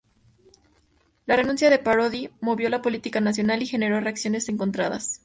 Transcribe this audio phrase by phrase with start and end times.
[1.27, 5.19] La renuncia de Parody movió la política nacional y generó reacciones encontradas.